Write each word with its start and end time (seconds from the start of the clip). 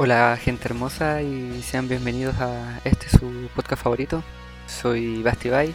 Hola 0.00 0.38
gente 0.40 0.66
hermosa 0.66 1.22
y 1.22 1.60
sean 1.60 1.88
bienvenidos 1.88 2.36
a 2.38 2.80
este 2.84 3.08
su 3.08 3.50
podcast 3.56 3.82
favorito. 3.82 4.22
Soy 4.68 5.24
Basti 5.24 5.48
Bay. 5.48 5.74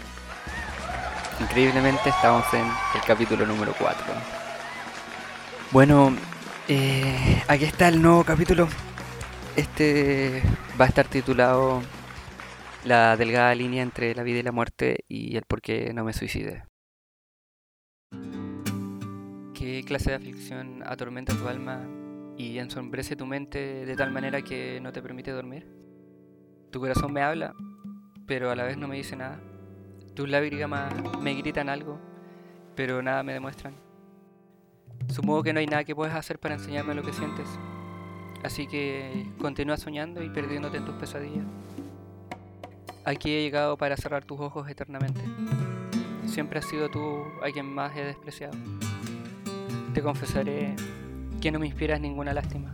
Increíblemente 1.41 2.07
estamos 2.07 2.45
en 2.53 2.61
el 2.61 3.01
capítulo 3.05 3.45
número 3.45 3.73
4. 3.77 4.05
Bueno, 5.71 6.15
eh, 6.69 7.43
aquí 7.49 7.65
está 7.65 7.89
el 7.89 8.01
nuevo 8.01 8.23
capítulo. 8.23 8.69
Este 9.57 10.41
va 10.79 10.85
a 10.85 10.87
estar 10.87 11.05
titulado 11.05 11.81
La 12.85 13.17
delgada 13.17 13.53
línea 13.53 13.83
entre 13.83 14.15
la 14.15 14.23
vida 14.23 14.39
y 14.39 14.43
la 14.43 14.53
muerte 14.53 15.03
y 15.09 15.35
el 15.35 15.43
por 15.43 15.61
qué 15.61 15.93
no 15.93 16.05
me 16.05 16.13
suicide. 16.13 16.63
¿Qué 19.53 19.83
clase 19.85 20.11
de 20.11 20.15
aflicción 20.15 20.81
atormenta 20.85 21.35
tu 21.35 21.45
alma 21.45 21.85
y 22.37 22.57
ensombrece 22.57 23.15
tu 23.15 23.25
mente 23.25 23.85
de 23.85 23.95
tal 23.95 24.11
manera 24.11 24.41
que 24.41 24.79
no 24.81 24.91
te 24.91 25.01
permite 25.01 25.31
dormir. 25.31 25.67
Tu 26.71 26.79
corazón 26.79 27.13
me 27.13 27.21
habla, 27.21 27.53
pero 28.25 28.49
a 28.49 28.55
la 28.55 28.63
vez 28.63 28.77
no 28.77 28.87
me 28.87 28.95
dice 28.95 29.15
nada. 29.15 29.39
Tus 30.15 30.29
lágrimas 30.29 30.93
me 31.21 31.33
gritan 31.35 31.69
algo, 31.69 31.99
pero 32.75 33.01
nada 33.01 33.23
me 33.23 33.33
demuestran. 33.33 33.75
Supongo 35.09 35.43
que 35.43 35.53
no 35.53 35.59
hay 35.59 35.67
nada 35.67 35.83
que 35.83 35.95
puedas 35.95 36.15
hacer 36.15 36.39
para 36.39 36.55
enseñarme 36.55 36.95
lo 36.95 37.03
que 37.03 37.13
sientes. 37.13 37.47
Así 38.43 38.67
que 38.67 39.31
continúa 39.39 39.77
soñando 39.77 40.23
y 40.23 40.29
perdiéndote 40.29 40.77
en 40.77 40.85
tus 40.85 40.95
pesadillas. 40.95 41.45
Aquí 43.05 43.31
he 43.31 43.41
llegado 43.41 43.77
para 43.77 43.97
cerrar 43.97 44.25
tus 44.25 44.39
ojos 44.39 44.69
eternamente. 44.69 45.21
Siempre 46.25 46.59
has 46.59 46.65
sido 46.65 46.89
tú 46.89 47.23
a 47.41 47.51
quien 47.51 47.65
más 47.65 47.95
he 47.95 48.03
despreciado. 48.03 48.57
Te 49.93 50.01
confesaré 50.01 50.75
que 51.43 51.51
no 51.51 51.59
me 51.59 51.65
inspiras 51.65 51.99
ninguna 51.99 52.33
lástima. 52.33 52.73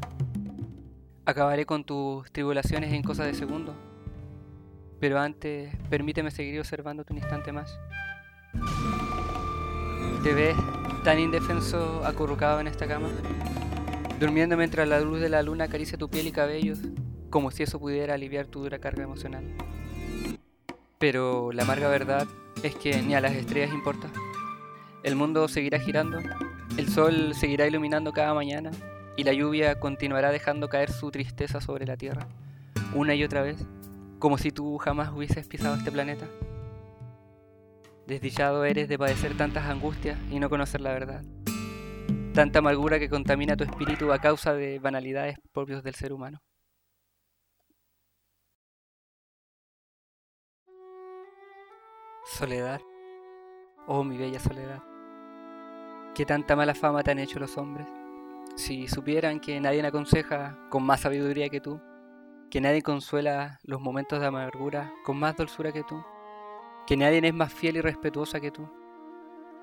Acabaré 1.26 1.66
con 1.66 1.84
tus 1.84 2.32
tribulaciones 2.32 2.94
en 2.94 3.02
cosas 3.02 3.26
de 3.26 3.34
segundo, 3.34 3.74
pero 5.00 5.20
antes 5.20 5.76
permíteme 5.90 6.30
seguir 6.30 6.60
observándote 6.60 7.12
un 7.12 7.18
instante 7.18 7.52
más. 7.52 7.80
Te 10.22 10.36
ves 10.36 10.56
tan 11.04 11.18
indefenso 11.18 12.06
acurrucado 12.06 12.60
en 12.60 12.68
esta 12.68 12.86
cama, 12.86 13.10
durmiendo 14.20 14.56
mientras 14.56 14.88
la 14.88 15.00
luz 15.00 15.20
de 15.20 15.30
la 15.30 15.42
luna 15.42 15.64
acaricia 15.64 15.98
tu 15.98 16.08
piel 16.08 16.28
y 16.28 16.32
cabellos, 16.32 16.78
como 17.32 17.50
si 17.50 17.64
eso 17.64 17.80
pudiera 17.80 18.14
aliviar 18.14 18.46
tu 18.46 18.62
dura 18.62 18.78
carga 18.78 19.02
emocional. 19.02 19.46
Pero 21.00 21.52
la 21.54 21.64
amarga 21.64 21.88
verdad 21.90 22.28
es 22.62 22.76
que 22.76 23.02
ni 23.02 23.16
a 23.16 23.22
las 23.22 23.34
estrellas 23.34 23.74
importa. 23.74 24.12
El 25.02 25.16
mundo 25.16 25.48
seguirá 25.48 25.80
girando 25.80 26.20
el 26.78 26.88
sol 26.90 27.34
seguirá 27.34 27.68
iluminando 27.68 28.12
cada 28.14 28.34
mañana 28.34 28.72
y 29.18 29.24
la 29.24 29.34
lluvia 29.34 29.80
continuará 29.80 30.32
dejando 30.32 30.70
caer 30.70 30.92
su 30.92 31.12
tristeza 31.12 31.60
sobre 31.62 31.86
la 31.86 31.98
tierra, 31.98 32.28
una 32.94 33.16
y 33.16 33.24
otra 33.24 33.42
vez, 33.42 33.66
como 34.20 34.38
si 34.38 34.52
tú 34.52 34.78
jamás 34.78 35.12
hubieses 35.12 35.48
pisado 35.48 35.76
este 35.76 35.92
planeta. 35.92 36.26
Desdichado 38.08 38.64
eres 38.66 38.88
de 38.88 38.98
padecer 38.98 39.38
tantas 39.38 39.66
angustias 39.66 40.18
y 40.32 40.40
no 40.40 40.50
conocer 40.50 40.82
la 40.82 40.94
verdad. 40.94 41.24
Tanta 42.34 42.60
amargura 42.60 42.98
que 42.98 43.10
contamina 43.10 43.56
tu 43.58 43.64
espíritu 43.64 44.12
a 44.12 44.20
causa 44.20 44.54
de 44.54 44.80
banalidades 44.80 45.38
propios 45.52 45.84
del 45.84 45.96
ser 45.96 46.14
humano. 46.14 46.40
Soledad. 52.26 52.80
Oh, 53.88 54.04
mi 54.04 54.18
bella 54.18 54.40
soledad. 54.40 54.89
¿Qué 56.20 56.26
tanta 56.26 56.58
mala 56.58 56.76
fama 56.76 57.02
te 57.02 57.12
han 57.12 57.20
hecho 57.20 57.40
los 57.40 57.58
hombres? 57.58 57.88
Si 58.58 58.90
supieran 58.90 59.40
que 59.40 59.58
nadie 59.62 59.86
aconseja 59.86 60.60
con 60.70 60.84
más 60.84 61.00
sabiduría 61.00 61.48
que 61.48 61.62
tú, 61.62 61.80
que 62.52 62.60
nadie 62.60 62.82
consuela 62.82 63.58
los 63.64 63.80
momentos 63.80 64.20
de 64.20 64.26
amargura 64.26 64.92
con 65.06 65.18
más 65.18 65.38
dulzura 65.38 65.72
que 65.72 65.84
tú, 65.84 66.04
que 66.86 66.98
nadie 66.98 67.26
es 67.26 67.34
más 67.34 67.54
fiel 67.54 67.78
y 67.78 67.82
respetuosa 67.82 68.42
que 68.42 68.52
tú, 68.52 68.70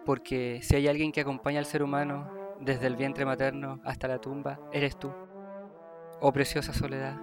porque 0.07 0.61
si 0.63 0.77
hay 0.77 0.89
alguien 0.89 1.13
que 1.13 1.21
acompaña 1.21 1.59
al 1.59 1.67
ser 1.67 1.83
humano 1.83 2.33
desde 2.59 2.87
el 2.87 2.97
vientre 2.97 3.27
materno 3.27 3.83
hasta 3.85 4.09
la 4.09 4.19
tumba, 4.19 4.59
eres 4.73 4.99
tú, 4.99 5.13
oh 6.23 6.33
preciosa 6.33 6.73
soledad. 6.73 7.21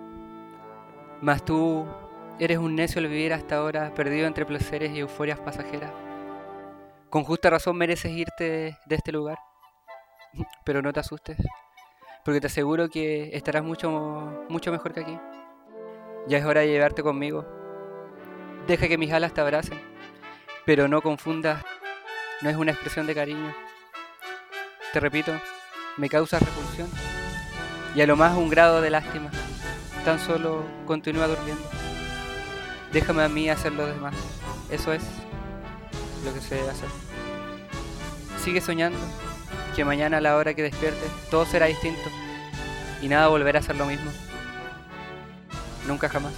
Mas 1.22 1.44
tú 1.44 1.88
eres 2.38 2.60
un 2.60 2.76
necio 2.76 3.02
al 3.02 3.08
vivir 3.08 3.34
hasta 3.34 3.56
ahora 3.56 3.96
perdido 3.96 4.28
entre 4.28 4.46
placeres 4.46 4.92
y 4.92 5.00
euforias 5.00 5.40
pasajeras 5.40 5.92
con 7.14 7.26
justa 7.26 7.52
razón 7.52 7.78
mereces 7.78 8.12
irte 8.12 8.76
de 8.88 8.96
este 8.96 9.12
lugar, 9.12 9.38
pero 10.66 10.82
no 10.82 10.92
te 10.92 11.00
asustes, 11.00 11.38
porque 12.26 12.42
te 12.42 12.48
aseguro 12.48 12.90
que 12.90 13.30
estarás 13.38 13.64
mucho, 13.64 14.48
mucho 14.50 14.72
mejor 14.72 14.96
que 14.96 15.02
aquí. 15.02 15.20
Ya 16.28 16.40
es 16.40 16.46
hora 16.46 16.62
de 16.62 16.70
llevarte 16.70 17.04
conmigo. 17.04 17.46
Deja 18.66 18.88
que 18.88 18.98
mis 18.98 19.14
alas 19.14 19.32
te 19.32 19.42
abracen, 19.42 19.80
pero 20.66 20.88
no 20.88 21.04
confundas, 21.04 21.64
no 22.42 22.50
es 22.50 22.56
una 22.56 22.72
expresión 22.72 23.06
de 23.06 23.14
cariño. 23.14 23.54
Te 24.92 25.00
repito, 25.00 25.40
me 25.98 26.10
causa 26.10 26.40
repulsión 26.40 26.90
y 27.94 28.02
a 28.02 28.08
lo 28.08 28.16
más 28.16 28.36
un 28.36 28.50
grado 28.50 28.82
de 28.82 28.90
lástima. 28.90 29.30
Tan 30.04 30.18
solo 30.18 30.64
continúa 30.88 31.28
durmiendo. 31.28 31.70
Déjame 32.92 33.22
a 33.22 33.30
mí 33.30 33.52
hacer 33.52 33.74
lo 33.74 33.86
demás. 33.86 34.16
Eso 34.72 34.94
es 34.94 35.04
lo 36.26 36.34
que 36.34 36.42
se 36.42 36.56
debe 36.56 36.72
hacer. 36.72 37.03
Sigue 38.44 38.60
soñando 38.60 39.00
que 39.74 39.86
mañana 39.86 40.18
a 40.18 40.22
la 40.22 40.36
hora 40.36 40.54
que 40.54 40.64
despiertes 40.64 41.10
todo 41.32 41.46
será 41.46 41.68
distinto 41.68 42.10
y 43.02 43.08
nada 43.08 43.30
volverá 43.30 43.60
a 43.60 43.64
ser 43.64 43.78
lo 43.78 43.86
mismo. 43.86 44.12
Nunca 45.88 46.10
jamás. 46.10 46.34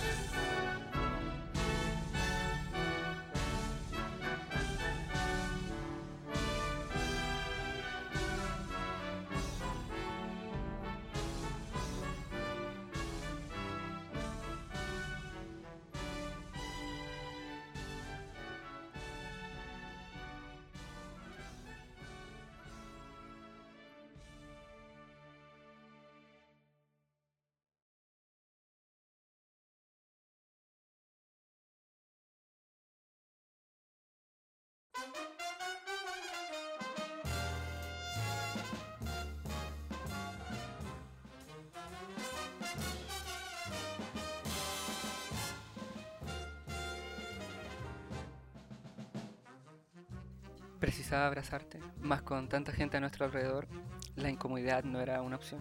Precisaba 50.86 51.26
abrazarte, 51.26 51.80
más 52.00 52.22
con 52.22 52.48
tanta 52.48 52.72
gente 52.72 52.98
a 52.98 53.00
nuestro 53.00 53.26
alrededor, 53.26 53.68
la 54.16 54.30
incomodidad 54.30 54.84
no 54.84 55.00
era 55.02 55.22
una 55.24 55.38
opción. 55.38 55.60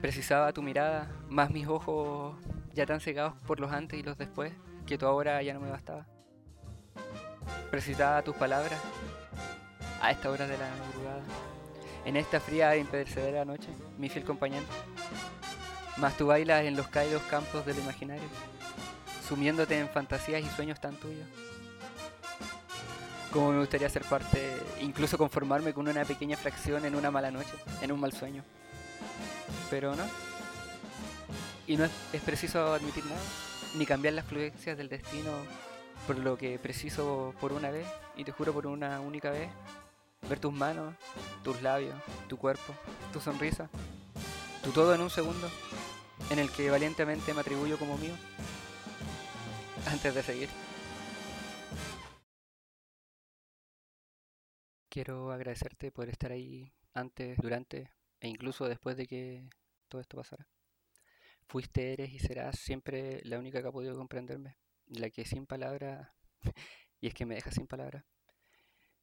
Precisaba 0.00 0.54
tu 0.54 0.62
mirada, 0.62 1.10
más 1.28 1.50
mis 1.50 1.66
ojos 1.66 2.36
ya 2.72 2.86
tan 2.86 2.98
cegados 2.98 3.34
por 3.46 3.60
los 3.60 3.72
antes 3.72 4.00
y 4.00 4.02
los 4.02 4.16
después, 4.16 4.54
que 4.86 4.96
tu 4.96 5.06
ahora 5.06 5.42
ya 5.42 5.52
no 5.52 5.60
me 5.60 5.70
bastaba. 5.70 6.06
Precisaba 7.70 8.22
tus 8.22 8.36
palabras 8.36 8.80
a 10.00 10.10
esta 10.10 10.30
hora 10.30 10.46
de 10.46 10.56
la 10.56 10.68
madrugada, 10.68 11.22
en 12.04 12.16
esta 12.16 12.40
fría 12.40 12.74
e 12.74 12.78
impedrecedera 12.78 13.44
noche, 13.44 13.68
mi 13.98 14.08
fiel 14.08 14.24
compañero. 14.24 14.64
Más 15.96 16.16
tú 16.16 16.26
bailas 16.26 16.64
en 16.64 16.76
los 16.76 16.88
cálidos 16.88 17.22
campos 17.30 17.66
del 17.66 17.78
imaginario, 17.78 18.28
sumiéndote 19.26 19.78
en 19.78 19.88
fantasías 19.88 20.42
y 20.42 20.48
sueños 20.48 20.80
tan 20.80 20.94
tuyos 20.96 21.26
como 23.36 23.52
me 23.52 23.58
gustaría 23.58 23.90
ser 23.90 24.02
parte, 24.04 24.56
incluso 24.80 25.18
conformarme 25.18 25.74
con 25.74 25.86
una 25.88 26.06
pequeña 26.06 26.38
fracción 26.38 26.86
en 26.86 26.96
una 26.96 27.10
mala 27.10 27.30
noche, 27.30 27.52
en 27.82 27.92
un 27.92 28.00
mal 28.00 28.14
sueño. 28.14 28.42
Pero 29.68 29.94
no. 29.94 30.04
Y 31.66 31.76
no 31.76 31.84
es, 31.84 32.22
preciso 32.22 32.72
admitir 32.72 33.04
nada, 33.04 33.20
ni 33.76 33.84
cambiar 33.84 34.14
las 34.14 34.24
fluencias 34.24 34.78
del 34.78 34.88
destino 34.88 35.30
por 36.06 36.18
lo 36.18 36.38
que 36.38 36.58
preciso 36.58 37.34
por 37.40 37.52
una 37.52 37.70
vez, 37.70 37.86
y 38.16 38.24
te 38.24 38.32
juro 38.32 38.52
por 38.52 38.66
una 38.66 39.00
única 39.00 39.30
vez, 39.30 39.50
ver 40.28 40.38
tus 40.38 40.52
manos, 40.52 40.94
tus 41.42 41.60
labios, 41.62 41.96
tu 42.28 42.36
cuerpo, 42.36 42.74
tu 43.12 43.20
sonrisa, 43.20 43.68
tu 44.62 44.70
todo 44.70 44.94
en 44.94 45.00
un 45.00 45.10
segundo, 45.10 45.50
en 46.30 46.38
el 46.38 46.50
que 46.50 46.70
valientemente 46.70 47.34
me 47.34 47.40
atribuyo 47.40 47.78
como 47.78 47.98
mío, 47.98 48.14
antes 49.86 50.14
de 50.14 50.22
seguir. 50.22 50.48
Quiero 54.88 55.32
agradecerte 55.32 55.90
por 55.90 56.08
estar 56.08 56.32
ahí 56.32 56.72
antes, 56.94 57.36
durante 57.38 57.90
e 58.20 58.28
incluso 58.28 58.66
después 58.66 58.96
de 58.96 59.06
que 59.06 59.48
todo 59.88 60.00
esto 60.00 60.16
pasara. 60.16 60.48
Fuiste, 61.48 61.92
eres 61.92 62.12
y 62.12 62.18
serás 62.18 62.58
siempre 62.58 63.20
la 63.24 63.38
única 63.38 63.60
que 63.60 63.68
ha 63.68 63.72
podido 63.72 63.94
comprenderme, 63.96 64.56
la 64.88 65.10
que 65.10 65.24
sin 65.24 65.46
palabras, 65.46 66.08
y 67.00 67.08
es 67.08 67.14
que 67.14 67.26
me 67.26 67.34
deja 67.36 67.50
sin 67.50 67.66
palabras. 67.66 68.04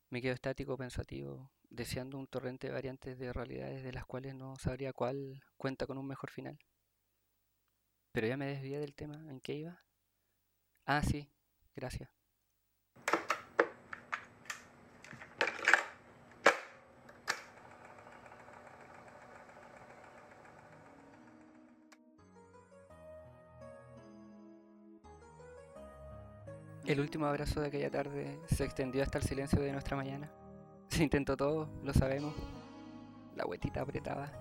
Me 0.09 0.21
quedo 0.21 0.33
estático, 0.33 0.77
pensativo, 0.77 1.51
deseando 1.69 2.17
un 2.17 2.27
torrente 2.27 2.67
de 2.67 2.73
variantes 2.73 3.17
de 3.19 3.33
realidades 3.33 3.83
de 3.83 3.91
las 3.91 4.05
cuales 4.05 4.33
no 4.35 4.55
sabría 4.57 4.93
cuál 4.93 5.43
cuenta 5.57 5.85
con 5.87 5.97
un 5.97 6.07
mejor 6.07 6.29
final. 6.29 6.57
Pero 8.13 8.27
ya 8.27 8.37
me 8.37 8.45
desvié 8.47 8.79
del 8.79 8.95
tema, 8.95 9.15
¿en 9.29 9.41
qué 9.41 9.55
iba? 9.55 9.83
Ah, 10.85 11.01
sí, 11.03 11.29
gracias. 11.75 12.22
El 26.93 26.99
último 26.99 27.25
abrazo 27.25 27.59
de 27.59 27.69
aquella 27.69 27.89
tarde 27.89 28.39
se 28.45 28.63
extendió 28.63 29.01
hasta 29.01 29.17
el 29.17 29.23
silencio 29.23 29.59
de 29.59 29.71
nuestra 29.71 29.97
mañana. 29.97 30.29
Se 30.89 31.01
intentó 31.01 31.35
todo, 31.35 31.67
lo 31.83 31.91
sabemos. 31.91 32.35
La 33.35 33.47
huetita 33.47 33.81
apretaba. 33.81 34.31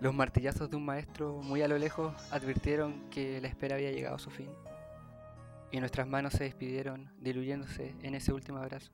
Los 0.00 0.12
martillazos 0.12 0.68
de 0.68 0.74
un 0.74 0.84
maestro 0.84 1.40
muy 1.44 1.62
a 1.62 1.68
lo 1.68 1.78
lejos 1.78 2.12
advirtieron 2.32 3.08
que 3.08 3.40
la 3.40 3.46
espera 3.46 3.76
había 3.76 3.92
llegado 3.92 4.16
a 4.16 4.18
su 4.18 4.30
fin. 4.30 4.50
Y 5.70 5.78
nuestras 5.78 6.08
manos 6.08 6.32
se 6.32 6.42
despidieron, 6.42 7.12
diluyéndose 7.20 7.94
en 8.02 8.16
ese 8.16 8.32
último 8.32 8.58
abrazo. 8.58 8.90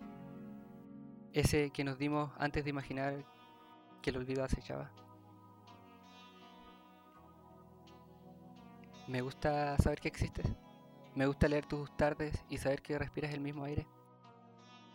Ese 1.32 1.70
que 1.70 1.82
nos 1.82 1.96
dimos 1.96 2.30
antes 2.36 2.62
de 2.64 2.68
imaginar 2.68 3.24
que 4.02 4.10
el 4.10 4.18
olvido 4.18 4.44
acechaba. 4.44 4.90
Me 9.08 9.22
gusta 9.22 9.78
saber 9.78 9.98
que 9.98 10.08
existes. 10.08 10.46
Me 11.14 11.26
gusta 11.26 11.48
leer 11.48 11.66
tus 11.66 11.94
tardes 11.96 12.44
y 12.48 12.58
saber 12.58 12.82
que 12.82 12.98
respiras 12.98 13.32
el 13.32 13.40
mismo 13.40 13.64
aire. 13.64 13.86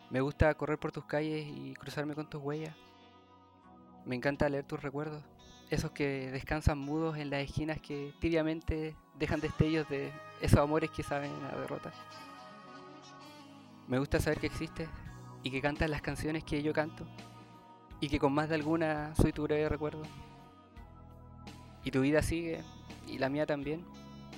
Me 0.09 0.21
gusta 0.21 0.53
correr 0.53 0.79
por 0.79 0.91
tus 0.91 1.06
calles 1.06 1.45
y 1.47 1.73
cruzarme 1.73 2.15
con 2.15 2.29
tus 2.29 2.41
huellas. 2.41 2.75
Me 4.06 4.15
encanta 4.15 4.47
leer 4.47 4.65
tus 4.65 4.81
recuerdos, 4.81 5.23
esos 5.69 5.91
que 5.91 6.31
descansan 6.31 6.77
mudos 6.77 7.17
en 7.17 7.29
las 7.29 7.44
esquinas 7.44 7.81
que 7.81 8.13
tibiamente 8.19 8.95
dejan 9.17 9.41
destellos 9.41 9.89
de 9.89 10.12
esos 10.41 10.59
amores 10.59 10.91
que 10.91 11.03
saben 11.03 11.31
a 11.51 11.57
derrota. 11.57 11.91
Me 13.88 14.00
gusta 14.00 14.19
saber 14.19 14.39
que 14.39 14.47
existes 14.47 14.88
y 15.44 15.51
que 15.51 15.61
cantas 15.61 15.89
las 15.89 16.01
canciones 16.01 16.44
que 16.44 16.61
yo 16.63 16.71
canto 16.71 17.06
y 18.00 18.09
que 18.09 18.19
con 18.19 18.33
más 18.33 18.50
de 18.50 18.56
alguna 18.56 19.13
soy 19.15 19.31
tu 19.33 19.44
breve 19.44 19.68
recuerdo. 19.69 20.03
Y 21.83 21.91
tu 21.91 22.01
vida 22.01 22.21
sigue, 22.21 22.63
y 23.07 23.18
la 23.18 23.29
mía 23.29 23.45
también, 23.45 23.85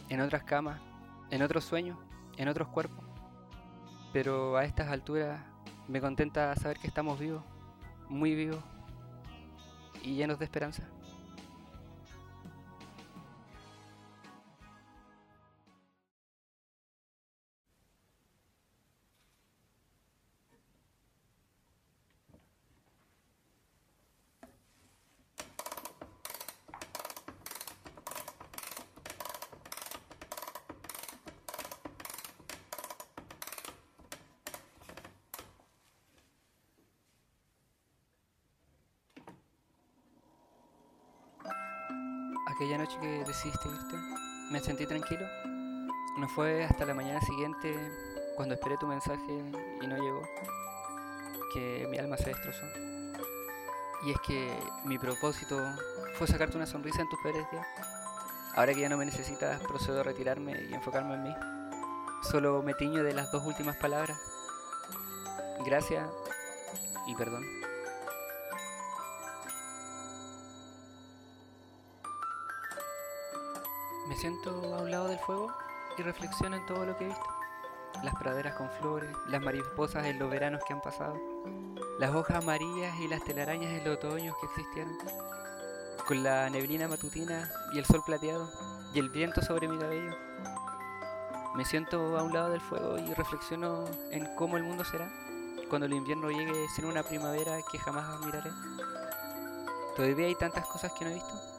en 0.09 0.19
otras 0.21 0.43
camas, 0.43 0.81
en 1.29 1.41
otros 1.41 1.63
sueños, 1.63 1.97
en 2.37 2.47
otros 2.47 2.67
cuerpos. 2.69 3.03
Pero 4.13 4.57
a 4.57 4.65
estas 4.65 4.87
alturas 4.89 5.41
me 5.87 6.01
contenta 6.01 6.55
saber 6.55 6.77
que 6.77 6.87
estamos 6.87 7.19
vivos, 7.19 7.43
muy 8.09 8.35
vivos 8.35 8.63
y 10.03 10.15
llenos 10.15 10.39
de 10.39 10.45
esperanza. 10.45 10.83
Aquella 42.57 42.79
noche 42.79 42.97
que 42.99 43.23
decidiste 43.23 43.69
irte, 43.69 43.97
me 44.49 44.59
sentí 44.59 44.87
tranquilo. 44.87 45.27
No 46.17 46.27
fue 46.27 46.65
hasta 46.65 46.85
la 46.85 46.95
mañana 46.95 47.21
siguiente, 47.21 47.75
cuando 48.35 48.55
esperé 48.55 48.77
tu 48.77 48.87
mensaje 48.87 49.31
y 49.79 49.85
no 49.85 49.95
llegó, 49.95 50.23
que 51.53 51.87
mi 51.91 51.99
alma 51.99 52.17
se 52.17 52.29
destrozó. 52.29 52.65
Y 54.03 54.11
es 54.11 54.19
que 54.25 54.51
mi 54.85 54.97
propósito 54.97 55.55
fue 56.15 56.25
sacarte 56.25 56.57
una 56.57 56.65
sonrisa 56.65 57.03
en 57.03 57.09
tus 57.09 57.19
peores 57.21 57.45
días. 57.51 57.67
Ahora 58.55 58.73
que 58.73 58.81
ya 58.81 58.89
no 58.89 58.97
me 58.97 59.05
necesitas, 59.05 59.61
procedo 59.61 59.99
a 59.99 60.03
retirarme 60.03 60.59
y 60.67 60.73
enfocarme 60.73 61.13
en 61.13 61.23
mí. 61.23 61.35
Solo 62.23 62.63
me 62.63 62.73
tiño 62.73 63.03
de 63.03 63.13
las 63.13 63.31
dos 63.31 63.45
últimas 63.45 63.77
palabras. 63.77 64.19
Gracias 65.63 66.09
y 67.05 67.13
perdón. 67.13 67.56
Siento 74.17 74.49
a 74.73 74.81
un 74.81 74.89
lado 74.89 75.09
del 75.09 75.19
fuego 75.19 75.53
y 75.95 76.01
reflexiono 76.01 76.55
en 76.55 76.65
todo 76.65 76.85
lo 76.85 76.97
que 76.97 77.05
he 77.05 77.07
visto. 77.07 77.27
Las 78.03 78.15
praderas 78.15 78.55
con 78.55 78.69
flores, 78.71 79.09
las 79.27 79.41
mariposas 79.41 80.05
en 80.05 80.17
los 80.17 80.29
veranos 80.29 80.61
que 80.67 80.73
han 80.73 80.81
pasado, 80.81 81.19
las 81.99 82.13
hojas 82.13 82.43
amarillas 82.43 82.99
y 82.99 83.07
las 83.07 83.23
telarañas 83.23 83.71
en 83.71 83.85
los 83.85 83.97
otoños 83.97 84.35
que 84.39 84.47
existieron, 84.47 84.97
con 86.07 86.23
la 86.23 86.49
neblina 86.49 86.87
matutina 86.87 87.49
y 87.73 87.77
el 87.77 87.85
sol 87.85 88.01
plateado 88.05 88.49
y 88.93 88.99
el 88.99 89.09
viento 89.09 89.41
sobre 89.41 89.67
mi 89.67 89.77
cabello. 89.77 90.15
Me 91.55 91.63
siento 91.63 92.17
a 92.17 92.23
un 92.23 92.33
lado 92.33 92.49
del 92.49 92.61
fuego 92.61 92.97
y 92.97 93.13
reflexiono 93.13 93.85
en 94.11 94.25
cómo 94.35 94.57
el 94.57 94.63
mundo 94.63 94.83
será 94.83 95.11
cuando 95.69 95.85
el 95.85 95.93
invierno 95.93 96.31
llegue 96.31 96.67
sin 96.75 96.85
una 96.85 97.03
primavera 97.03 97.59
que 97.71 97.77
jamás 97.77 98.05
admiraré. 98.05 98.51
Todavía 99.95 100.27
hay 100.27 100.35
tantas 100.35 100.65
cosas 100.67 100.91
que 100.93 101.05
no 101.05 101.11
he 101.11 101.15
visto 101.15 101.56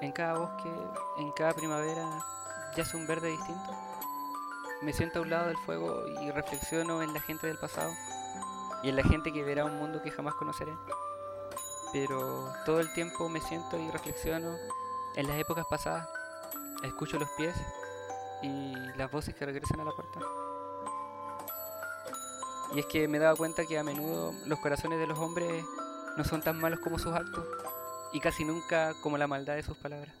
en 0.00 0.12
cada 0.12 0.38
bosque, 0.38 0.70
en 1.18 1.32
cada 1.32 1.52
primavera, 1.52 2.04
yace 2.76 2.96
un 2.96 3.06
verde 3.06 3.30
distinto. 3.30 3.74
Me 4.82 4.92
siento 4.92 5.18
a 5.18 5.22
un 5.22 5.30
lado 5.30 5.46
del 5.46 5.56
fuego 5.58 6.06
y 6.20 6.30
reflexiono 6.30 7.02
en 7.02 7.14
la 7.14 7.20
gente 7.20 7.46
del 7.46 7.58
pasado 7.58 7.92
y 8.82 8.90
en 8.90 8.96
la 8.96 9.02
gente 9.02 9.32
que 9.32 9.42
verá 9.42 9.64
un 9.64 9.76
mundo 9.76 10.02
que 10.02 10.10
jamás 10.10 10.34
conoceré. 10.34 10.76
Pero 11.92 12.52
todo 12.66 12.80
el 12.80 12.92
tiempo 12.92 13.28
me 13.28 13.40
siento 13.40 13.78
y 13.78 13.90
reflexiono 13.90 14.54
en 15.14 15.26
las 15.26 15.38
épocas 15.38 15.64
pasadas. 15.68 16.06
Escucho 16.82 17.18
los 17.18 17.30
pies 17.30 17.56
y 18.42 18.74
las 18.96 19.10
voces 19.10 19.34
que 19.34 19.46
regresan 19.46 19.80
a 19.80 19.84
la 19.84 19.92
puerta. 19.92 20.20
Y 22.74 22.80
es 22.80 22.86
que 22.86 23.08
me 23.08 23.18
dado 23.18 23.36
cuenta 23.36 23.64
que 23.64 23.78
a 23.78 23.82
menudo 23.82 24.34
los 24.44 24.58
corazones 24.58 24.98
de 24.98 25.06
los 25.06 25.18
hombres 25.18 25.64
no 26.18 26.24
son 26.24 26.42
tan 26.42 26.58
malos 26.58 26.80
como 26.80 26.98
sus 26.98 27.14
actos 27.14 27.44
y 28.16 28.20
casi 28.20 28.46
nunca 28.46 28.94
como 29.02 29.18
la 29.18 29.26
maldad 29.26 29.56
de 29.56 29.62
sus 29.62 29.76
palabras. 29.76 30.14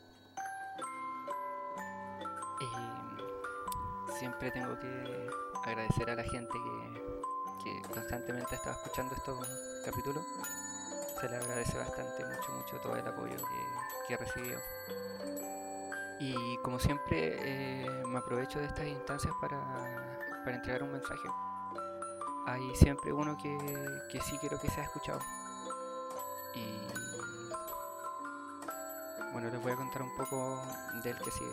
siempre 4.18 4.50
tengo 4.50 4.78
que 4.78 5.28
agradecer 5.64 6.10
a 6.10 6.14
la 6.14 6.22
gente 6.22 6.52
que, 7.62 7.82
constantemente 7.92 8.54
ha 8.54 8.58
estado 8.58 8.76
escuchando 8.76 9.14
estos 9.14 9.48
capítulos. 9.84 10.24
Se 11.20 11.28
le 11.28 11.36
agradece 11.36 11.78
bastante, 11.78 12.24
mucho, 12.24 12.52
mucho 12.52 12.76
todo 12.82 12.96
el 12.96 13.06
apoyo 13.06 13.36
que, 13.36 14.06
que 14.08 14.14
he 14.14 14.16
recibido. 14.16 14.60
Y 16.20 16.56
como 16.58 16.78
siempre, 16.78 17.36
eh, 17.40 18.02
me 18.06 18.18
aprovecho 18.18 18.58
de 18.58 18.66
estas 18.66 18.86
instancias 18.86 19.34
para, 19.40 19.58
para 20.44 20.56
entregar 20.56 20.82
un 20.82 20.92
mensaje. 20.92 21.28
Hay 22.46 22.74
siempre 22.76 23.12
uno 23.12 23.36
que, 23.42 23.56
que 24.10 24.20
sí 24.20 24.36
quiero 24.38 24.60
que 24.60 24.68
sea 24.68 24.84
escuchado. 24.84 25.20
Bueno, 29.46 29.58
les 29.58 29.62
voy 29.62 29.72
a 29.72 29.76
contar 29.76 30.02
un 30.02 30.16
poco 30.16 30.60
del 31.04 31.16
que 31.18 31.30
sigue. 31.30 31.50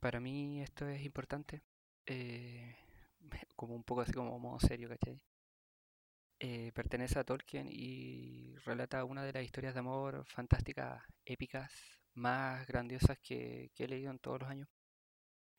Para 0.00 0.18
mí 0.18 0.60
esto 0.62 0.88
es 0.88 1.02
importante, 1.04 1.62
eh, 2.06 2.74
como 3.56 3.74
un 3.76 3.84
poco 3.84 4.00
así 4.00 4.12
como 4.12 4.38
modo 4.38 4.58
serio, 4.58 4.88
¿cachai? 4.88 5.20
Eh, 6.44 6.72
pertenece 6.74 7.20
a 7.20 7.24
Tolkien 7.24 7.68
y 7.70 8.56
relata 8.64 9.04
una 9.04 9.22
de 9.22 9.32
las 9.32 9.44
historias 9.44 9.74
de 9.74 9.78
amor 9.78 10.24
fantásticas, 10.26 11.00
épicas, 11.24 11.72
más 12.14 12.66
grandiosas 12.66 13.16
que, 13.20 13.70
he 13.78 13.86
leído 13.86 14.10
en 14.10 14.18
todos 14.18 14.40
los 14.40 14.50
años. 14.50 14.68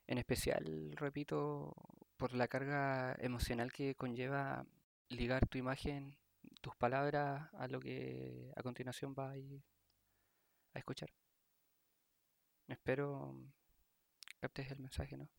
En 0.06 0.18
especial, 0.18 0.92
repito, 0.96 1.74
por 2.18 2.34
la 2.34 2.48
carga 2.48 3.16
emocional 3.18 3.72
que 3.72 3.94
conlleva 3.94 4.66
ligar 5.08 5.46
tu 5.48 5.56
imagen, 5.56 6.18
tus 6.60 6.76
palabras 6.76 7.48
a 7.54 7.66
lo 7.66 7.80
que 7.80 8.52
a 8.54 8.62
continuación 8.62 9.14
va 9.18 9.30
a 9.30 10.78
escuchar. 10.78 11.08
Espero 12.68 13.34
captes 14.38 14.70
el 14.70 14.80
mensaje, 14.80 15.16
¿no? 15.16 15.30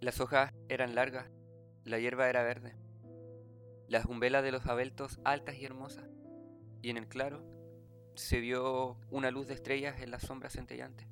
Las 0.00 0.20
hojas 0.20 0.54
eran 0.70 0.94
largas, 0.94 1.30
la 1.84 1.98
hierba 1.98 2.30
era 2.30 2.42
verde, 2.42 2.85
las 3.88 4.06
umbelas 4.06 4.42
de 4.42 4.52
los 4.52 4.66
abeltos 4.66 5.20
altas 5.24 5.56
y 5.56 5.64
hermosas, 5.64 6.08
y 6.82 6.90
en 6.90 6.96
el 6.96 7.08
claro 7.08 7.42
se 8.14 8.40
vio 8.40 8.96
una 9.10 9.30
luz 9.30 9.46
de 9.46 9.54
estrellas 9.54 10.00
en 10.00 10.10
las 10.10 10.22
sombras 10.22 10.54
centellantes. 10.54 11.06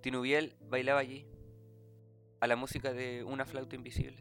Tinubiel 0.00 0.56
bailaba 0.68 1.00
allí, 1.00 1.26
a 2.40 2.46
la 2.46 2.56
música 2.56 2.92
de 2.92 3.24
una 3.24 3.44
flauta 3.44 3.76
invisible, 3.76 4.20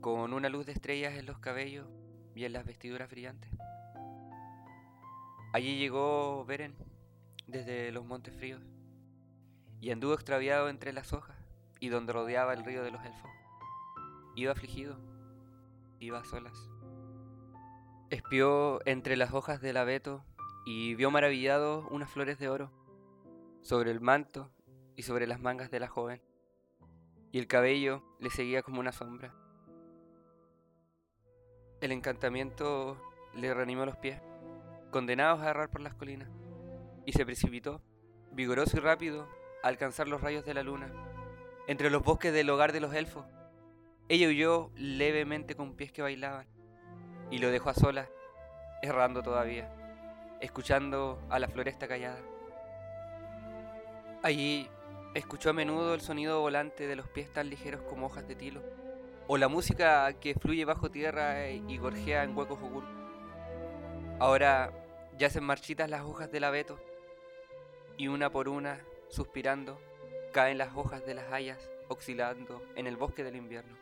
con 0.00 0.32
una 0.32 0.48
luz 0.48 0.66
de 0.66 0.72
estrellas 0.72 1.14
en 1.14 1.26
los 1.26 1.38
cabellos 1.38 1.86
y 2.34 2.44
en 2.44 2.52
las 2.52 2.64
vestiduras 2.64 3.10
brillantes. 3.10 3.50
Allí 5.52 5.78
llegó 5.78 6.44
Beren 6.44 6.74
desde 7.46 7.92
los 7.92 8.04
montes 8.04 8.34
fríos 8.34 8.62
y 9.80 9.90
anduvo 9.90 10.14
extraviado 10.14 10.68
entre 10.68 10.92
las 10.92 11.12
hojas 11.12 11.36
y 11.78 11.88
donde 11.88 12.12
rodeaba 12.12 12.54
el 12.54 12.64
río 12.64 12.82
de 12.82 12.90
los 12.90 13.04
elfos. 13.04 13.30
Iba 14.34 14.52
afligido, 14.52 14.98
iba 16.02 16.18
a 16.18 16.24
solas. 16.24 16.70
Espió 18.10 18.80
entre 18.86 19.16
las 19.16 19.32
hojas 19.32 19.60
del 19.60 19.76
abeto 19.76 20.24
y 20.66 20.94
vio 20.94 21.10
maravillado 21.10 21.86
unas 21.90 22.10
flores 22.10 22.38
de 22.38 22.48
oro 22.48 22.70
sobre 23.62 23.90
el 23.90 24.00
manto 24.00 24.50
y 24.96 25.02
sobre 25.02 25.26
las 25.26 25.40
mangas 25.40 25.70
de 25.70 25.80
la 25.80 25.88
joven, 25.88 26.20
y 27.30 27.38
el 27.38 27.46
cabello 27.46 28.02
le 28.20 28.30
seguía 28.30 28.62
como 28.62 28.80
una 28.80 28.92
sombra. 28.92 29.34
El 31.80 31.92
encantamiento 31.92 33.00
le 33.34 33.54
reanimó 33.54 33.86
los 33.86 33.96
pies 33.96 34.20
condenados 34.90 35.40
a 35.40 35.50
errar 35.50 35.70
por 35.70 35.80
las 35.80 35.94
colinas, 35.94 36.28
y 37.06 37.12
se 37.12 37.24
precipitó, 37.24 37.80
vigoroso 38.32 38.76
y 38.76 38.80
rápido, 38.80 39.26
a 39.62 39.68
alcanzar 39.68 40.06
los 40.06 40.20
rayos 40.20 40.44
de 40.44 40.54
la 40.54 40.62
luna, 40.62 40.92
entre 41.66 41.90
los 41.90 42.02
bosques 42.02 42.32
del 42.32 42.50
hogar 42.50 42.72
de 42.72 42.80
los 42.80 42.92
elfos. 42.94 43.24
Ella 44.12 44.28
huyó 44.28 44.70
levemente 44.76 45.54
con 45.54 45.74
pies 45.74 45.90
que 45.90 46.02
bailaban, 46.02 46.46
y 47.30 47.38
lo 47.38 47.50
dejó 47.50 47.70
a 47.70 47.74
solas, 47.74 48.10
errando 48.82 49.22
todavía, 49.22 49.72
escuchando 50.42 51.18
a 51.30 51.38
la 51.38 51.48
floresta 51.48 51.88
callada. 51.88 52.20
Allí 54.22 54.68
escuchó 55.14 55.48
a 55.48 55.54
menudo 55.54 55.94
el 55.94 56.02
sonido 56.02 56.42
volante 56.42 56.86
de 56.86 56.94
los 56.94 57.08
pies 57.08 57.32
tan 57.32 57.48
ligeros 57.48 57.80
como 57.88 58.04
hojas 58.04 58.28
de 58.28 58.34
tilo, 58.34 58.60
o 59.28 59.38
la 59.38 59.48
música 59.48 60.12
que 60.20 60.34
fluye 60.34 60.66
bajo 60.66 60.90
tierra 60.90 61.48
y 61.48 61.78
gorjea 61.78 62.22
en 62.22 62.36
huecos 62.36 62.58
ocultos. 62.60 62.92
Ahora 64.20 64.70
Yacen 65.18 65.44
marchitas 65.44 65.88
las 65.88 66.02
hojas 66.02 66.32
del 66.32 66.44
abeto 66.44 66.78
y 67.96 68.08
una 68.08 68.30
por 68.30 68.48
una, 68.48 68.80
suspirando, 69.08 69.80
caen 70.32 70.58
las 70.58 70.74
hojas 70.74 71.06
de 71.06 71.14
las 71.14 71.32
hayas 71.32 71.70
oscilando 71.88 72.62
en 72.74 72.86
el 72.86 72.96
bosque 72.96 73.22
del 73.22 73.36
invierno. 73.36 73.76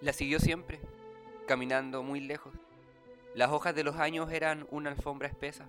La 0.00 0.12
siguió 0.12 0.38
siempre, 0.38 0.80
caminando 1.48 2.04
muy 2.04 2.20
lejos. 2.20 2.54
Las 3.34 3.50
hojas 3.50 3.74
de 3.74 3.82
los 3.82 3.96
años 3.96 4.30
eran 4.30 4.64
una 4.70 4.90
alfombra 4.90 5.26
espesa, 5.26 5.66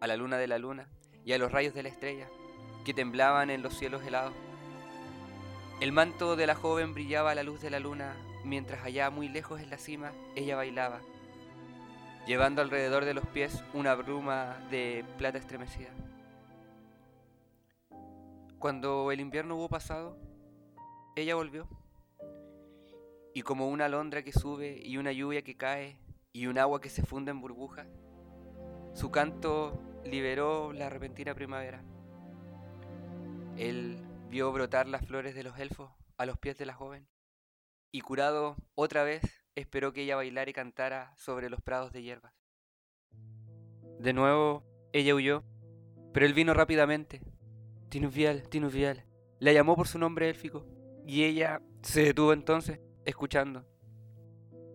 a 0.00 0.06
la 0.06 0.16
luna 0.16 0.38
de 0.38 0.46
la 0.46 0.58
luna 0.58 0.88
y 1.26 1.34
a 1.34 1.38
los 1.38 1.52
rayos 1.52 1.74
de 1.74 1.82
la 1.82 1.90
estrella, 1.90 2.26
que 2.86 2.94
temblaban 2.94 3.50
en 3.50 3.60
los 3.62 3.74
cielos 3.74 4.02
helados. 4.06 4.32
El 5.80 5.92
manto 5.92 6.36
de 6.36 6.46
la 6.46 6.54
joven 6.54 6.94
brillaba 6.94 7.32
a 7.32 7.34
la 7.34 7.42
luz 7.42 7.60
de 7.60 7.68
la 7.68 7.78
luna, 7.78 8.16
mientras 8.44 8.82
allá 8.82 9.10
muy 9.10 9.28
lejos 9.28 9.60
en 9.60 9.68
la 9.68 9.76
cima 9.76 10.12
ella 10.36 10.56
bailaba, 10.56 11.00
llevando 12.26 12.62
alrededor 12.62 13.04
de 13.04 13.12
los 13.12 13.26
pies 13.26 13.62
una 13.74 13.94
bruma 13.94 14.56
de 14.70 15.04
plata 15.18 15.36
estremecida. 15.36 15.90
Cuando 18.58 19.12
el 19.12 19.20
invierno 19.20 19.56
hubo 19.56 19.68
pasado, 19.68 20.16
ella 21.14 21.34
volvió. 21.34 21.68
Y 23.36 23.42
como 23.42 23.68
una 23.68 23.84
alondra 23.84 24.22
que 24.22 24.32
sube 24.32 24.80
y 24.82 24.96
una 24.96 25.12
lluvia 25.12 25.42
que 25.42 25.58
cae 25.58 26.00
y 26.32 26.46
un 26.46 26.56
agua 26.56 26.80
que 26.80 26.88
se 26.88 27.04
funde 27.04 27.32
en 27.32 27.42
burbujas, 27.42 27.86
su 28.94 29.10
canto 29.10 29.78
liberó 30.06 30.72
la 30.72 30.88
repentina 30.88 31.34
primavera. 31.34 31.84
Él 33.58 33.98
vio 34.30 34.50
brotar 34.52 34.88
las 34.88 35.04
flores 35.06 35.34
de 35.34 35.42
los 35.42 35.58
elfos 35.58 35.90
a 36.16 36.24
los 36.24 36.38
pies 36.38 36.56
de 36.56 36.64
la 36.64 36.72
joven 36.72 37.06
y 37.92 38.00
curado 38.00 38.56
otra 38.74 39.04
vez 39.04 39.20
esperó 39.54 39.92
que 39.92 40.04
ella 40.04 40.16
bailara 40.16 40.50
y 40.50 40.54
cantara 40.54 41.12
sobre 41.18 41.50
los 41.50 41.60
prados 41.60 41.92
de 41.92 42.02
hierbas. 42.02 42.32
De 44.00 44.14
nuevo, 44.14 44.64
ella 44.94 45.14
huyó, 45.14 45.44
pero 46.14 46.24
él 46.24 46.32
vino 46.32 46.54
rápidamente. 46.54 47.20
Tinuvial, 47.90 48.48
Tinuvial. 48.48 49.04
La 49.40 49.52
llamó 49.52 49.76
por 49.76 49.88
su 49.88 49.98
nombre 49.98 50.30
élfico, 50.30 50.64
y 51.06 51.24
ella 51.24 51.60
se 51.82 52.02
detuvo 52.02 52.32
entonces, 52.32 52.80
escuchando. 53.06 53.64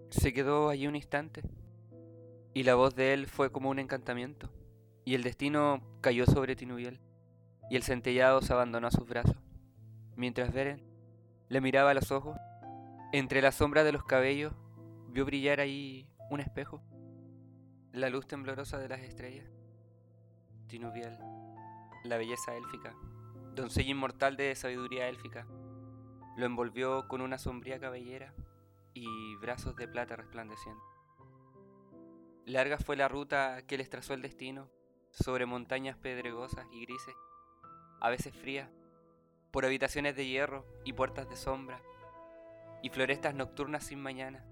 Se 0.10 0.34
quedó 0.34 0.70
allí 0.70 0.88
un 0.88 0.96
instante, 0.96 1.44
y 2.54 2.64
la 2.64 2.76
voz 2.76 2.96
de 2.96 3.14
él 3.14 3.28
fue 3.28 3.52
como 3.52 3.70
un 3.70 3.78
encantamiento, 3.78 4.50
y 5.06 5.16
el 5.16 5.24
destino 5.24 5.82
cayó 6.02 6.26
sobre 6.26 6.56
Tinuvial, 6.56 7.00
y 7.70 7.76
el 7.76 7.84
centellado 7.84 8.42
se 8.42 8.54
abandonó 8.54 8.88
a 8.88 8.92
sus 8.92 9.06
brazos, 9.06 9.36
mientras 10.16 10.54
Beren 10.54 10.82
le 11.50 11.62
miraba 11.62 11.92
a 11.92 11.94
los 11.94 12.12
ojos, 12.12 12.38
entre 13.12 13.42
la 13.42 13.52
sombra 13.52 13.84
de 13.84 13.92
los 13.92 14.06
cabellos 14.06 14.54
vio 15.10 15.26
brillar 15.26 15.60
ahí 15.60 16.08
un 16.30 16.40
espejo, 16.40 16.82
la 17.92 18.10
luz 18.10 18.26
temblorosa 18.28 18.80
de 18.80 18.88
las 18.88 19.02
estrellas, 19.02 19.50
Tinubial, 20.68 21.20
la 22.06 22.18
belleza 22.18 22.56
élfica, 22.56 22.96
doncella 23.54 23.92
inmortal 23.92 24.38
de 24.38 24.56
sabiduría 24.56 25.10
élfica, 25.10 25.46
lo 26.38 26.46
envolvió 26.46 27.08
con 27.08 27.22
una 27.22 27.38
sombría 27.38 27.80
cabellera 27.80 28.34
y 28.94 29.36
brazos 29.38 29.76
de 29.76 29.88
plata 29.88 30.16
resplandecientes. 30.16 30.84
Larga 32.46 32.78
fue 32.78 32.96
la 32.96 33.08
ruta 33.08 33.62
que 33.68 33.78
les 33.78 33.90
trazó 33.90 34.14
el 34.14 34.22
destino 34.22 34.70
sobre 35.12 35.46
montañas 35.46 35.98
pedregosas 35.98 36.66
y 36.72 36.86
grises, 36.86 37.16
a 38.00 38.10
veces 38.10 38.36
frías, 38.36 38.70
por 39.52 39.66
habitaciones 39.66 40.16
de 40.16 40.26
hierro 40.26 40.66
y 40.86 40.94
puertas 40.94 41.30
de 41.30 41.36
sombra, 41.36 41.82
y 42.82 42.90
florestas 42.90 43.36
nocturnas 43.36 43.84
sin 43.84 44.02
mañana, 44.02 44.44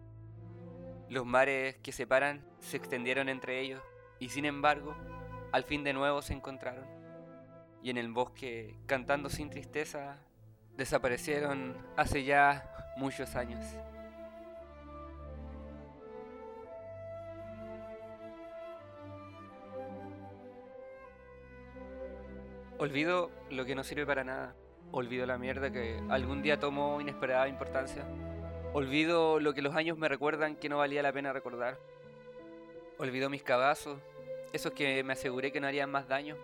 los 1.09 1.25
mares 1.25 1.75
que 1.77 1.91
separan 1.91 2.45
se 2.59 2.77
extendieron 2.77 3.29
entre 3.29 3.59
ellos 3.59 3.81
y 4.19 4.29
sin 4.29 4.45
embargo, 4.45 4.95
al 5.51 5.63
fin 5.63 5.83
de 5.83 5.93
nuevo 5.93 6.21
se 6.21 6.33
encontraron. 6.33 6.85
Y 7.81 7.89
en 7.89 7.97
el 7.97 8.11
bosque, 8.11 8.75
cantando 8.85 9.29
sin 9.29 9.49
tristeza, 9.49 10.19
desaparecieron 10.79 11.77
hace 11.95 12.23
ya 12.23 12.93
muchos 12.97 13.35
años. 13.35 13.63
Olvido 22.79 23.29
lo 23.51 23.65
que 23.65 23.75
no 23.75 23.83
sirve 23.83 24.07
para 24.07 24.23
nada. 24.23 24.55
Olvido 24.91 25.27
la 25.27 25.37
mierda 25.37 25.69
que 25.69 26.01
algún 26.09 26.41
día 26.41 26.59
tomó 26.59 26.99
inesperada 26.99 27.47
importancia 27.47 28.03
Olvido 28.71 29.39
lo 29.39 29.53
que 29.53 29.63
los 29.63 29.75
años 29.75 29.97
me 29.97 30.07
recuerdan 30.07 30.55
que 30.55 30.69
no 30.69 30.77
valía 30.77 31.01
la 31.01 31.11
pena 31.11 31.33
recordar. 31.33 31.79
Olvido 32.99 33.27
mis 33.27 33.41
cabazos, 33.41 33.99
esos 34.53 34.73
que 34.73 35.03
me 35.03 35.13
aseguré 35.13 35.51
que 35.51 35.59
no 35.59 35.65
harían 35.65 35.89
más 35.89 36.07
daño. 36.07 36.37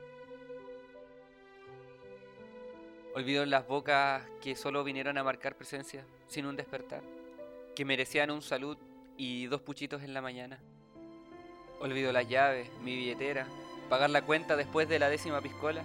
Olvido 3.16 3.46
las 3.46 3.66
bocas 3.66 4.24
que 4.42 4.58
solo 4.58 4.84
vinieron 4.84 5.18
a 5.18 5.24
marcar 5.24 5.56
presencia, 5.56 6.06
sin 6.28 6.46
un 6.46 6.58
despertar, 6.58 7.02
que 7.74 7.86
merecían 7.86 8.30
un 8.30 8.42
salud 8.42 8.78
y 9.16 9.46
dos 9.46 9.62
puchitos 9.62 10.04
en 10.04 10.14
la 10.14 10.22
mañana. 10.22 10.60
Olvido 11.80 12.12
las 12.12 12.28
llaves, 12.28 12.70
mi 12.84 12.94
billetera, 12.94 13.48
pagar 13.90 14.10
la 14.10 14.24
cuenta 14.24 14.58
después 14.58 14.90
de 14.90 15.00
la 15.00 15.08
décima 15.08 15.40
piscola, 15.40 15.82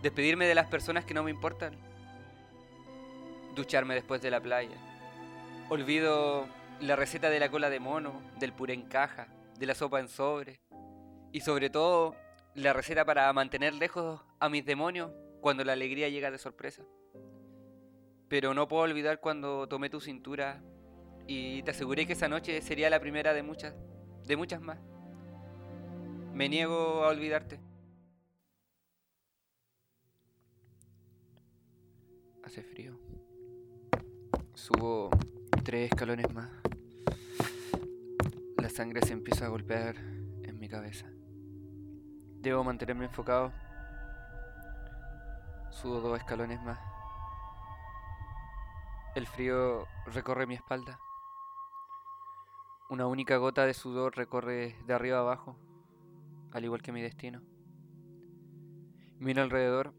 despedirme 0.00 0.46
de 0.46 0.54
las 0.54 0.68
personas 0.68 1.04
que 1.04 1.12
no 1.12 1.22
me 1.22 1.30
importan, 1.30 1.76
ducharme 3.54 3.94
después 3.94 4.22
de 4.22 4.30
la 4.30 4.40
playa, 4.40 4.76
Olvido 5.68 6.46
la 6.80 6.96
receta 6.96 7.28
de 7.28 7.40
la 7.40 7.50
cola 7.50 7.68
de 7.68 7.78
mono, 7.78 8.22
del 8.38 8.54
puré 8.54 8.72
en 8.72 8.88
caja, 8.88 9.28
de 9.58 9.66
la 9.66 9.74
sopa 9.74 10.00
en 10.00 10.08
sobre. 10.08 10.62
Y 11.30 11.42
sobre 11.42 11.68
todo, 11.68 12.16
la 12.54 12.72
receta 12.72 13.04
para 13.04 13.30
mantener 13.34 13.74
lejos 13.74 14.22
a 14.40 14.48
mis 14.48 14.64
demonios 14.64 15.10
cuando 15.40 15.64
la 15.64 15.72
alegría 15.72 16.08
llega 16.08 16.30
de 16.30 16.38
sorpresa. 16.38 16.82
Pero 18.28 18.54
no 18.54 18.68
puedo 18.68 18.82
olvidar 18.82 19.20
cuando 19.20 19.66
tomé 19.68 19.88
tu 19.88 20.00
cintura 20.00 20.62
y 21.26 21.62
te 21.62 21.70
aseguré 21.70 22.06
que 22.06 22.14
esa 22.14 22.28
noche 22.28 22.60
sería 22.62 22.90
la 22.90 23.00
primera 23.00 23.32
de 23.32 23.42
muchas, 23.42 23.74
de 24.26 24.36
muchas 24.36 24.60
más. 24.60 24.78
Me 26.32 26.48
niego 26.48 27.04
a 27.04 27.08
olvidarte. 27.08 27.60
Hace 32.44 32.62
frío. 32.62 32.98
Subo 34.54 35.10
tres 35.64 35.90
escalones 35.92 36.32
más. 36.32 36.50
La 38.56 38.70
sangre 38.70 39.02
se 39.06 39.12
empieza 39.12 39.46
a 39.46 39.48
golpear 39.48 39.96
en 39.96 40.58
mi 40.58 40.68
cabeza. 40.68 41.06
Debo 42.40 42.64
mantenerme 42.64 43.04
enfocado. 43.04 43.52
Sudo 45.80 46.00
dos 46.00 46.18
escalones 46.18 46.60
más. 46.62 46.80
El 49.14 49.28
frío 49.28 49.86
recorre 50.06 50.44
mi 50.44 50.54
espalda. 50.54 50.98
Una 52.90 53.06
única 53.06 53.36
gota 53.36 53.64
de 53.64 53.74
sudor 53.74 54.16
recorre 54.16 54.74
de 54.84 54.94
arriba 54.94 55.20
abajo, 55.20 55.56
al 56.52 56.64
igual 56.64 56.82
que 56.82 56.90
mi 56.90 57.00
destino. 57.00 57.42
Miro 59.20 59.40
alrededor. 59.40 59.94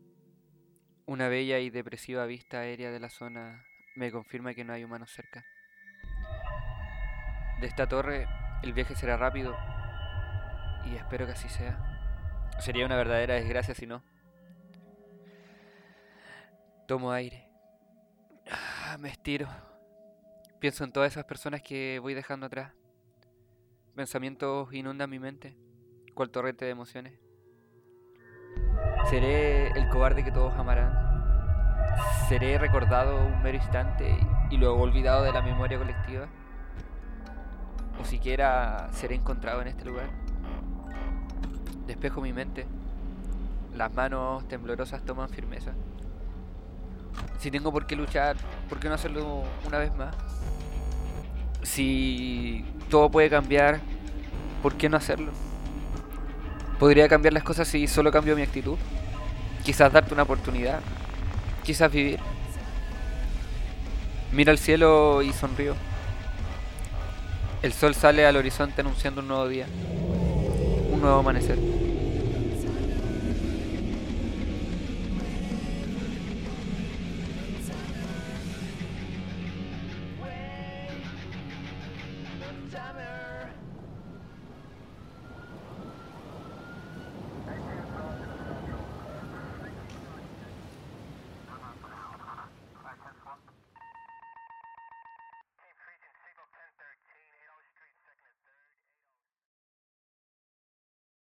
Una 1.06 1.30
bella 1.30 1.60
y 1.60 1.70
depresiva 1.70 2.26
vista 2.26 2.60
aérea 2.60 2.92
de 2.92 3.00
la 3.00 3.10
zona 3.10 3.64
me 3.96 4.12
confirma 4.12 4.54
que 4.54 4.66
no 4.66 4.74
hay 4.74 4.84
humanos 4.84 5.12
cerca. 5.12 5.46
De 7.62 7.68
esta 7.68 7.88
torre 7.88 8.28
el 8.64 8.74
viaje 8.74 8.96
será 8.96 9.16
rápido 9.16 9.56
y 10.84 10.96
espero 10.98 11.26
que 11.26 11.32
así 11.32 11.48
sea. 11.48 12.50
Sería 12.60 12.86
una 12.86 12.98
verdadera 12.98 13.36
desgracia 13.36 13.74
si 13.74 13.88
no. 13.88 14.04
Tomo 16.90 17.12
aire. 17.12 17.48
Ah, 18.52 18.98
me 18.98 19.10
estiro. 19.10 19.48
Pienso 20.58 20.84
en 20.84 20.92
todas 20.92 21.12
esas 21.12 21.24
personas 21.24 21.62
que 21.62 22.00
voy 22.02 22.16
dejando 22.16 22.48
atrás. 22.48 22.74
Pensamientos 23.94 24.74
inundan 24.74 25.08
mi 25.08 25.20
mente, 25.20 25.56
cual 26.16 26.32
torrente 26.32 26.66
de 26.66 26.72
emociones. 26.72 27.14
Seré 29.08 29.68
el 29.68 29.88
cobarde 29.90 30.24
que 30.24 30.32
todos 30.32 30.52
amarán. 30.56 30.92
Seré 32.28 32.58
recordado 32.58 33.24
un 33.24 33.44
mero 33.44 33.60
instante 33.60 34.18
y 34.50 34.58
luego 34.58 34.82
olvidado 34.82 35.22
de 35.26 35.32
la 35.32 35.44
memoria 35.44 35.78
colectiva. 35.78 36.28
O 38.02 38.04
siquiera 38.04 38.90
seré 38.94 39.14
encontrado 39.14 39.62
en 39.62 39.68
este 39.68 39.86
lugar. 39.86 40.10
Despejo 41.86 42.20
mi 42.20 42.34
mente. 42.34 42.66
Las 43.76 43.94
manos 43.94 44.48
temblorosas 44.48 45.06
toman 45.06 45.30
firmeza. 45.30 45.76
Si 47.40 47.50
tengo 47.50 47.72
por 47.72 47.86
qué 47.86 47.96
luchar, 47.96 48.36
¿por 48.68 48.80
qué 48.80 48.90
no 48.90 48.96
hacerlo 48.96 49.44
una 49.66 49.78
vez 49.78 49.96
más? 49.96 50.14
Si 51.64 52.66
todo 52.90 53.10
puede 53.10 53.30
cambiar, 53.30 53.80
¿por 54.62 54.76
qué 54.76 54.90
no 54.90 54.98
hacerlo? 54.98 55.32
¿Podría 56.80 57.08
cambiar 57.08 57.34
las 57.34 57.44
cosas 57.44 57.68
si 57.68 57.88
solo 57.88 58.12
cambio 58.12 58.36
mi 58.36 58.42
actitud? 58.42 58.78
Quizás 59.64 59.92
darte 59.92 60.14
una 60.14 60.24
oportunidad. 60.24 60.82
Quizás 61.64 61.92
vivir. 61.92 62.20
Mira 64.34 64.52
al 64.52 64.58
cielo 64.58 65.22
y 65.22 65.32
sonrío. 65.32 65.76
El 67.62 67.74
sol 67.74 67.96
sale 67.96 68.26
al 68.26 68.36
horizonte 68.36 68.82
anunciando 68.82 69.22
un 69.22 69.30
nuevo 69.30 69.48
día. 69.48 69.66
Un 70.92 71.00
nuevo 71.02 71.20
amanecer. 71.20 71.58